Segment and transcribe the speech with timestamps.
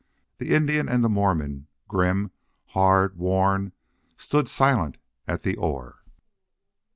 [0.39, 2.31] The Indian and the Mormon, grim,
[2.69, 3.71] hard, worn,
[4.17, 5.99] stood silent at the oar.